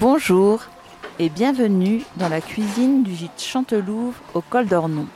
[0.00, 0.62] Bonjour
[1.18, 5.06] et bienvenue dans la cuisine du gîte Chantelouve au col d'Ornon.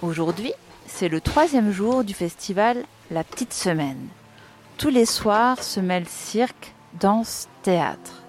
[0.00, 0.52] Aujourd'hui,
[0.86, 4.06] c'est le troisième jour du festival La Petite Semaine.
[4.76, 8.22] Tous les soirs se mêlent cirque, danse, théâtre.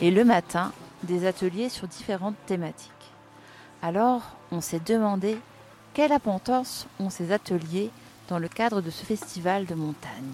[0.00, 2.90] Et le matin, des ateliers sur différentes thématiques.
[3.82, 5.36] Alors, on s'est demandé
[5.92, 7.90] quelle importance ont ces ateliers
[8.30, 10.32] dans le cadre de ce festival de montagne.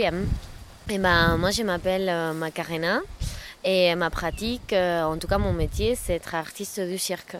[0.00, 0.14] Bien.
[0.88, 3.00] Eh ben, moi, je m'appelle euh, Macarena
[3.62, 7.36] et ma pratique, euh, en tout cas mon métier, c'est être artiste du cirque.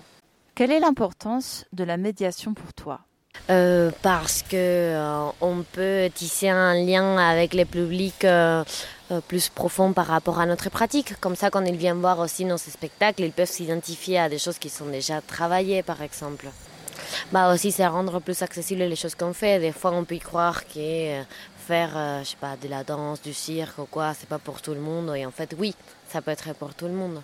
[0.54, 3.00] Quelle est l'importance de la médiation pour toi?
[3.48, 8.62] Euh, parce que euh, on peut tisser un lien avec les publics euh,
[9.26, 11.18] plus profond par rapport à notre pratique.
[11.18, 14.58] Comme ça, quand ils viennent voir aussi nos spectacles, ils peuvent s'identifier à des choses
[14.58, 16.50] qui sont déjà travaillées, par exemple.
[17.32, 19.58] Bah aussi, c'est rendre plus accessible les choses qu'on fait.
[19.58, 21.22] Des fois, on peut y croire que
[21.60, 24.60] faire, euh, je sais pas, de la danse, du cirque ou quoi, c'est pas pour
[24.60, 25.14] tout le monde.
[25.16, 25.74] Et en fait, oui,
[26.08, 27.22] ça peut être pour tout le monde.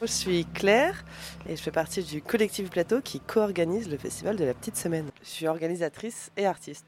[0.00, 1.04] Je suis Claire
[1.48, 5.10] et je fais partie du collectif Plateau qui co-organise le festival de la Petite Semaine.
[5.22, 6.86] Je suis organisatrice et artiste.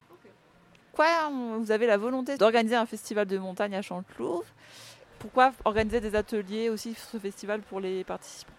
[0.93, 4.45] Pourquoi vous avez la volonté d'organiser un festival de montagne à Chantelouve?
[5.19, 8.53] Pourquoi organiser des ateliers aussi sur ce festival pour les participants?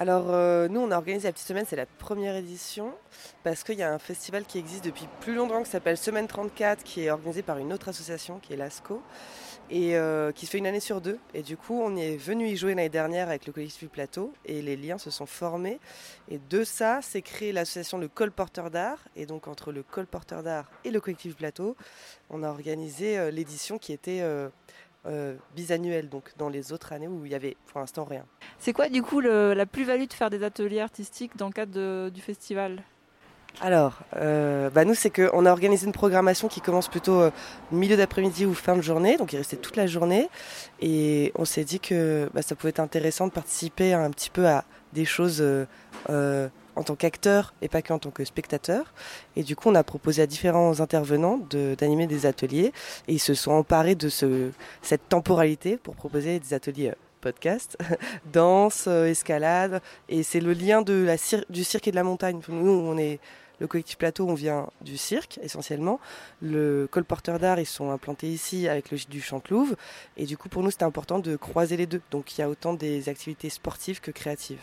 [0.00, 2.94] Alors euh, nous on a organisé la Petite Semaine, c'est la première édition
[3.42, 6.84] parce qu'il y a un festival qui existe depuis plus longtemps qui s'appelle Semaine 34
[6.84, 9.02] qui est organisé par une autre association qui est l'ASCO
[9.70, 11.18] et euh, qui se fait une année sur deux.
[11.34, 14.62] Et du coup on est venu y jouer l'année dernière avec le collectif Plateau et
[14.62, 15.80] les liens se sont formés
[16.28, 20.70] et de ça s'est créée l'association Le Colporteur d'Art et donc entre le Colporteur d'Art
[20.84, 21.76] et le collectif Plateau
[22.30, 24.22] on a organisé euh, l'édition qui était
[25.08, 28.24] euh, bisannuelle donc dans les autres années où il y avait pour l'instant rien.
[28.58, 31.72] C'est quoi du coup le- la plus-value de faire des ateliers artistiques dans le cadre
[31.72, 32.82] de- du festival?
[33.60, 37.30] Alors, euh, bah nous, c'est qu'on a organisé une programmation qui commence plutôt euh,
[37.72, 40.28] milieu d'après-midi ou fin de journée, donc il restait toute la journée.
[40.80, 44.46] Et on s'est dit que bah, ça pouvait être intéressant de participer un petit peu
[44.46, 46.48] à des choses euh,
[46.78, 48.94] en tant qu'acteur et pas qu'en tant que spectateur.
[49.36, 52.72] Et du coup, on a proposé à différents intervenants d'animer des ateliers
[53.08, 54.50] et ils se sont emparés de ce,
[54.80, 56.90] cette temporalité pour proposer des ateliers.
[56.90, 57.76] euh, podcast,
[58.32, 62.40] danse, euh, escalade, et c'est le lien du cirque et de la montagne.
[62.48, 63.18] Nous, on est
[63.58, 65.98] le collectif Plateau, on vient du cirque essentiellement.
[66.40, 69.74] Le colporteur d'art, ils sont implantés ici avec le du Chantelouve.
[70.16, 72.00] Et du coup, pour nous, c'était important de croiser les deux.
[72.12, 74.60] Donc, il y a autant des activités sportives que créatives.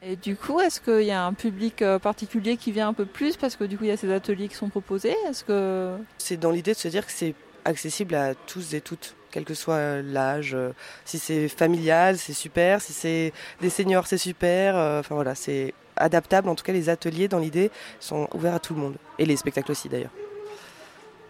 [0.00, 3.04] Et du coup, est-ce qu'il y a un public euh, particulier qui vient un peu
[3.04, 5.16] plus parce que du coup il y a ces ateliers qui sont proposés?
[5.28, 9.16] Est-ce que C'est dans l'idée de se dire que c'est accessible à tous et toutes,
[9.32, 10.54] quel que soit l'âge.
[10.54, 10.70] Euh,
[11.04, 12.80] Si c'est familial, c'est super.
[12.80, 14.76] Si c'est des seniors, c'est super.
[14.76, 16.48] Euh, Enfin voilà, c'est adaptable.
[16.48, 18.96] En tout cas, les ateliers, dans l'idée, sont ouverts à tout le monde.
[19.18, 20.12] Et les spectacles aussi, d'ailleurs.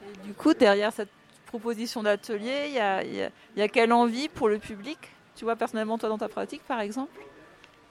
[0.05, 1.09] et du coup derrière cette
[1.47, 4.99] proposition d'atelier, il y y a quelle envie pour le public?
[5.37, 7.19] Tu vois personnellement toi dans ta pratique par exemple?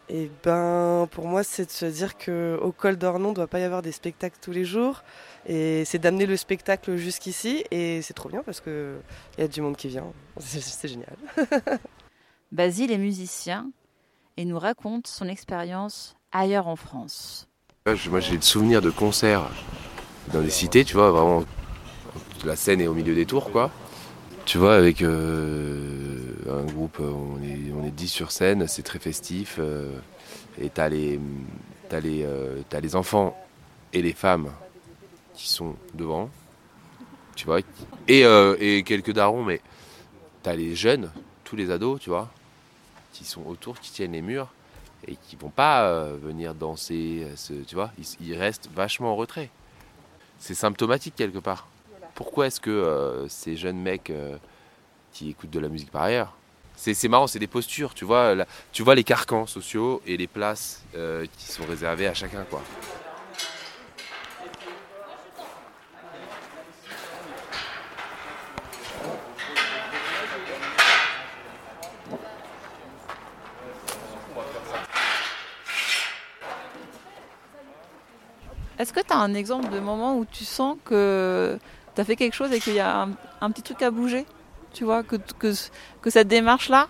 [0.10, 3.60] Et ben, pour moi, c'est de se dire que au col d'Ornon, ne doit pas
[3.60, 5.04] y avoir des spectacles tous les jours.
[5.46, 7.66] Et c'est d'amener le spectacle jusqu'ici.
[7.72, 8.98] Et c'est trop bien parce que
[9.38, 10.06] il y a du monde qui vient.
[10.40, 11.16] C'est c'est génial.
[12.52, 13.70] Basile est musicien
[14.38, 17.50] et nous raconte son expérience ailleurs en France.
[17.86, 19.50] Moi j'ai le souvenir de concerts
[20.32, 21.44] dans les cités, tu vois, vraiment
[22.46, 23.72] la scène est au milieu des tours quoi.
[24.48, 28.82] Tu vois, avec euh, un groupe, euh, on est, on est 10 sur scène, c'est
[28.82, 29.58] très festif.
[29.60, 29.92] euh,
[30.58, 31.20] et t'as les,
[31.90, 32.26] t'as, les,
[32.82, 33.38] les enfants
[33.92, 34.52] et les femmes
[35.36, 36.30] qui sont devant,
[37.36, 37.60] tu vois.
[38.08, 39.60] Et, et quelques darons, mais
[40.44, 41.12] t'as les jeunes,
[41.44, 42.32] tous les ados, tu vois,
[43.12, 44.48] qui sont autour, qui tiennent les murs
[45.08, 49.50] et qui vont pas venir danser, se- tu vois, ils, ils restent vachement en retrait.
[50.40, 51.68] C'est symptomatique quelque part.
[52.18, 54.38] Pourquoi est-ce que euh, ces jeunes mecs euh,
[55.14, 56.36] qui écoutent de la musique par ailleurs,
[56.76, 58.36] c'est marrant, c'est des postures, tu vois,
[58.72, 62.64] tu vois les carcans sociaux et les places euh, qui sont réservées à chacun, quoi.
[78.80, 81.60] Est-ce que tu as un exemple de moment où tu sens que
[81.98, 83.08] tu as fait quelque chose et qu'il y a
[83.42, 84.28] un, petit truc à bouger
[84.72, 85.52] Tu vois, que,
[86.06, 86.90] cette démarche-là,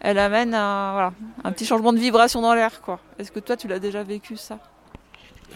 [0.00, 1.12] elle amène un,
[1.44, 2.98] un petit changement de vibration dans l'air, quoi.
[3.20, 4.58] Est-ce que toi, tu l'as déjà vécu, ça?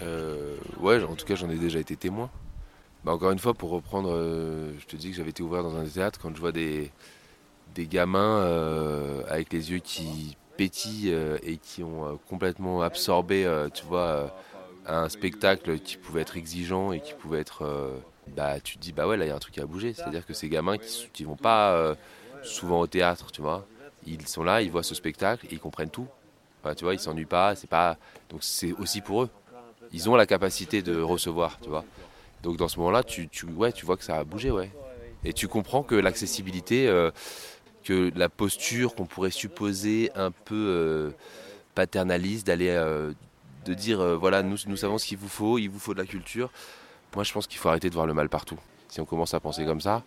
[0.03, 2.31] Euh, ouais, en tout cas, j'en ai déjà été témoin.
[3.03, 5.75] Bah, encore une fois, pour reprendre, euh, je te dis que j'avais été ouvert dans
[5.75, 6.93] un théâtre quand je vois des,
[7.77, 14.33] gamins euh, avec les yeux qui pétillent et qui ont complètement absorbé, tu vois,
[14.87, 17.63] un spectacle qui pouvait être exigeant et qui pouvait être.
[17.65, 17.97] euh,
[18.37, 19.93] bah, tu te dis, bah ouais, là, il y a un truc à bouger.
[19.95, 21.95] C'est-à-dire que ces gamins qui, qui vont pas euh,
[22.43, 23.67] souvent au théâtre, tu vois,
[24.07, 26.07] ils sont là, ils voient ce spectacle ils comprennent tout.
[26.63, 27.97] Enfin, tu vois, ils s'ennuient pas, c'est pas.
[28.31, 29.31] Donc c'est aussi pour eux.
[29.93, 31.85] Ils ont la capacité de recevoir, tu vois.
[32.43, 34.71] Donc dans ce moment-là, tu, tu, ouais, tu vois que ça a bougé, ouais.
[35.25, 37.11] Et tu comprends que l'accessibilité, euh,
[37.85, 41.13] que la posture qu'on pourrait supposer un peu
[41.75, 42.71] paternaliste, d'aller,
[43.65, 45.99] de dire, euh, voilà, nous, nous savons ce qu'il vous faut, il vous faut de
[45.99, 46.51] la culture.
[47.15, 48.59] Moi, je pense qu'il faut arrêter de voir le mal partout.
[48.89, 50.03] Si on commence à penser comme ça,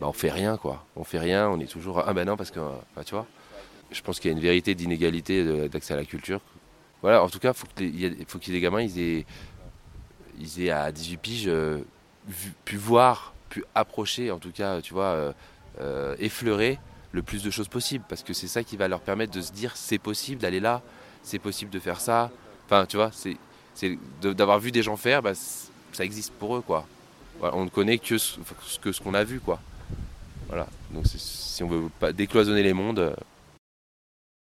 [0.00, 0.84] bah, on fait rien, quoi.
[0.96, 2.60] On fait rien, on est toujours, ah ben non, parce que,
[2.94, 3.26] bah, tu vois.
[3.90, 6.40] Je pense qu'il y a une vérité d'inégalité d'accès à la culture.
[7.02, 9.26] Voilà, en tout cas, il faut qu'il y ait des gamins, ils aient,
[10.38, 11.78] ils aient à 18 piges euh,
[12.64, 15.32] pu voir, pu approcher, en tout cas, tu vois,
[15.80, 16.78] euh, effleurer
[17.12, 18.04] le plus de choses possible.
[18.08, 20.82] Parce que c'est ça qui va leur permettre de se dire c'est possible d'aller là,
[21.22, 22.30] c'est possible de faire ça.
[22.66, 23.36] Enfin, tu vois, c'est
[23.74, 25.32] c'est d'avoir vu des gens faire, bah,
[25.92, 26.86] ça existe pour eux, quoi.
[27.40, 28.38] On ne connaît que ce
[28.80, 29.60] que ce qu'on a vu, quoi.
[30.48, 30.66] Voilà.
[30.90, 33.14] Donc si on veut pas décloisonner les mondes, euh,